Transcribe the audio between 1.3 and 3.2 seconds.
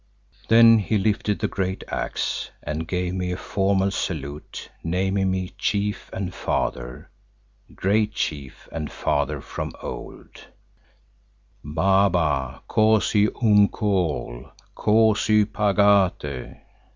the great axe, and gave